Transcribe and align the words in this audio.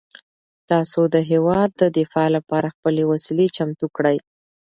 تاسو 0.69 1.01
د 1.13 1.15
هیواد 1.31 1.69
د 1.81 1.83
دفاع 1.97 2.27
لپاره 2.37 2.67
خپلې 2.75 3.03
وسلې 3.11 3.47
چمتو 3.57 3.85
کړئ. 3.95 4.17